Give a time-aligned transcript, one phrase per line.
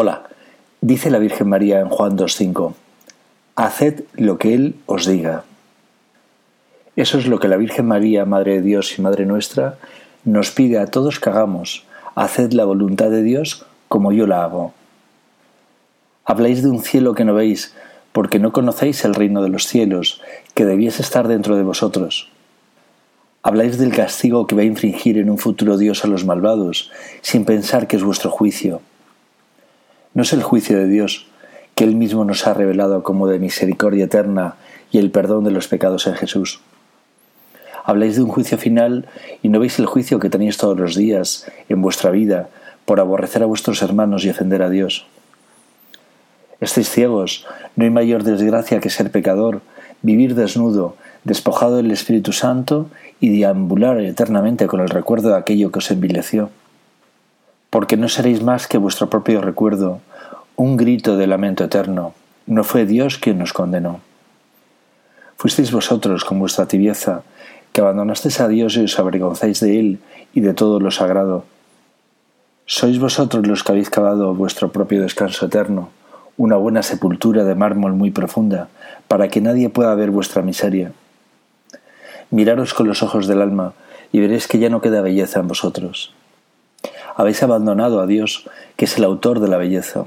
[0.00, 0.28] Hola,
[0.80, 2.72] dice la Virgen María en Juan 2.5,
[3.56, 5.42] Haced lo que Él os diga.
[6.94, 9.76] Eso es lo que la Virgen María, Madre de Dios y Madre nuestra,
[10.22, 11.84] nos pide a todos que hagamos.
[12.14, 14.72] Haced la voluntad de Dios como yo la hago.
[16.24, 17.74] Habláis de un cielo que no veis,
[18.12, 20.22] porque no conocéis el reino de los cielos,
[20.54, 22.30] que debiese estar dentro de vosotros.
[23.42, 27.44] Habláis del castigo que va a infringir en un futuro Dios a los malvados, sin
[27.44, 28.80] pensar que es vuestro juicio.
[30.18, 31.28] No es el juicio de Dios,
[31.76, 34.56] que Él mismo nos ha revelado como de misericordia eterna
[34.90, 36.58] y el perdón de los pecados en Jesús.
[37.84, 39.06] Habláis de un juicio final
[39.44, 42.48] y no veis el juicio que tenéis todos los días en vuestra vida
[42.84, 45.06] por aborrecer a vuestros hermanos y ofender a Dios.
[46.60, 49.60] Estáis ciegos, no hay mayor desgracia que ser pecador,
[50.02, 55.78] vivir desnudo, despojado del Espíritu Santo y deambular eternamente con el recuerdo de aquello que
[55.78, 56.50] os envileció
[57.78, 60.00] porque no seréis más que vuestro propio recuerdo,
[60.56, 62.12] un grito de lamento eterno.
[62.44, 64.00] No fue Dios quien nos condenó.
[65.36, 67.22] Fuisteis vosotros con vuestra tibieza,
[67.72, 70.00] que abandonasteis a Dios y os avergonzáis de Él
[70.34, 71.44] y de todo lo sagrado.
[72.66, 75.90] Sois vosotros los que habéis cavado vuestro propio descanso eterno,
[76.36, 78.66] una buena sepultura de mármol muy profunda,
[79.06, 80.90] para que nadie pueda ver vuestra miseria.
[82.32, 83.74] Miraros con los ojos del alma,
[84.10, 86.12] y veréis que ya no queda belleza en vosotros
[87.18, 90.06] habéis abandonado a Dios, que es el autor de la belleza.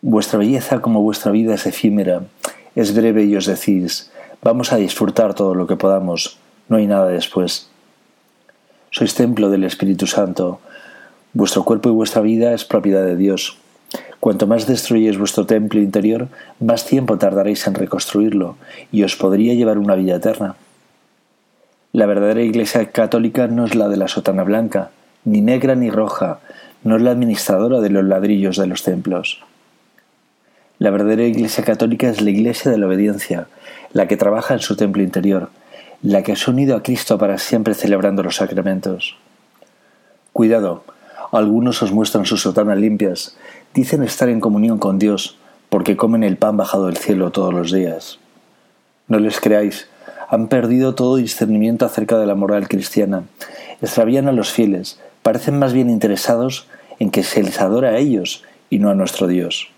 [0.00, 2.22] Vuestra belleza como vuestra vida es efímera,
[2.74, 4.10] es breve y os decís,
[4.42, 7.68] vamos a disfrutar todo lo que podamos, no hay nada después.
[8.90, 10.60] Sois templo del Espíritu Santo,
[11.34, 13.58] vuestro cuerpo y vuestra vida es propiedad de Dios.
[14.18, 16.28] Cuanto más destruyéis vuestro templo interior,
[16.58, 18.56] más tiempo tardaréis en reconstruirlo,
[18.90, 20.56] y os podría llevar una vida eterna.
[21.92, 24.90] La verdadera Iglesia católica no es la de la sotana blanca,
[25.24, 26.40] ni negra ni roja,
[26.84, 29.42] no es la administradora de los ladrillos de los templos.
[30.78, 33.48] La verdadera Iglesia católica es la Iglesia de la obediencia,
[33.92, 35.50] la que trabaja en su templo interior,
[36.02, 39.16] la que ha unido a Cristo para siempre celebrando los sacramentos.
[40.32, 40.84] Cuidado,
[41.32, 43.36] algunos os muestran sus sotanas limpias,
[43.74, 45.36] dicen estar en comunión con Dios,
[45.68, 48.18] porque comen el pan bajado del cielo todos los días.
[49.08, 49.88] No les creáis,
[50.28, 53.24] han perdido todo discernimiento acerca de la moral cristiana,
[53.82, 56.66] extravían a los fieles, parecen más bien interesados
[56.98, 59.68] en que se les adora a ellos y no a nuestro Dios.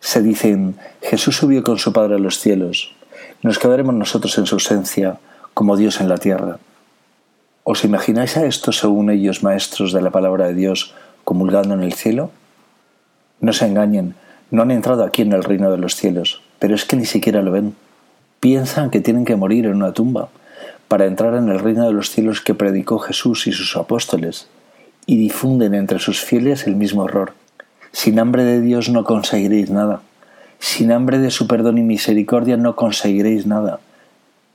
[0.00, 2.94] Se dicen, Jesús subió con su Padre a los cielos,
[3.42, 5.18] nos quedaremos nosotros en su ausencia,
[5.54, 6.58] como Dios en la tierra.
[7.64, 11.92] ¿Os imagináis a estos, según ellos, maestros de la palabra de Dios, comulgando en el
[11.92, 12.30] cielo?
[13.40, 14.14] No se engañen,
[14.50, 17.42] no han entrado aquí en el reino de los cielos, pero es que ni siquiera
[17.42, 17.74] lo ven.
[18.40, 20.30] Piensan que tienen que morir en una tumba
[20.88, 24.48] para entrar en el reino de los cielos que predicó Jesús y sus apóstoles,
[25.06, 27.34] y difunden entre sus fieles el mismo error.
[27.92, 30.02] Sin hambre de Dios no conseguiréis nada.
[30.58, 33.80] Sin hambre de su perdón y misericordia no conseguiréis nada.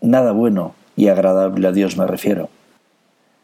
[0.01, 2.49] Nada bueno y agradable a Dios me refiero.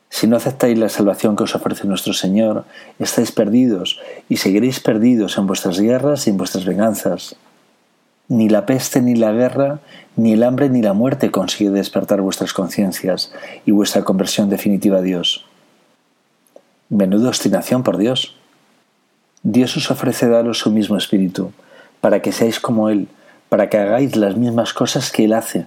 [0.09, 2.65] Si no aceptáis la salvación que os ofrece nuestro Señor,
[2.97, 7.35] estáis perdidos y seguiréis perdidos en vuestras guerras y en vuestras venganzas.
[8.29, 9.79] Ni la peste ni la guerra,
[10.15, 13.33] ni el hambre ni la muerte consigue despertar vuestras conciencias
[13.65, 15.45] y vuestra conversión definitiva a Dios.
[16.89, 18.35] Menuda obstinación, por Dios.
[19.43, 21.51] Dios os ofrece daros su mismo espíritu,
[22.01, 23.07] para que seáis como Él,
[23.49, 25.65] para que hagáis las mismas cosas que Él hace,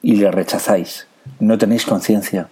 [0.00, 1.06] y le rechazáis.
[1.40, 2.48] No tenéis conciencia.